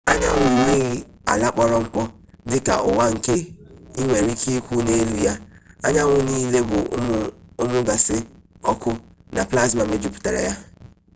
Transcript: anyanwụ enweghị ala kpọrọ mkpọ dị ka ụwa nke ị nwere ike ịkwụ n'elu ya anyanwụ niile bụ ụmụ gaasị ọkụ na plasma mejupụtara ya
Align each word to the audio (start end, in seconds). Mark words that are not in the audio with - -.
anyanwụ 0.11 0.41
enweghị 0.49 0.91
ala 1.31 1.47
kpọrọ 1.53 1.75
mkpọ 1.83 2.01
dị 2.49 2.57
ka 2.67 2.73
ụwa 2.89 3.05
nke 3.15 3.35
ị 3.99 4.01
nwere 4.05 4.27
ike 4.33 4.49
ịkwụ 4.59 4.75
n'elu 4.85 5.17
ya 5.27 5.33
anyanwụ 5.85 6.17
niile 6.27 6.59
bụ 6.69 6.77
ụmụ 7.61 7.77
gaasị 7.87 8.17
ọkụ 8.71 8.89
na 9.35 9.41
plasma 9.49 9.83
mejupụtara 9.89 10.39
ya 10.47 10.53